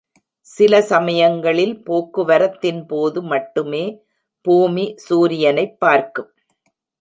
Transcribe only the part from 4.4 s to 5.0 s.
பூமி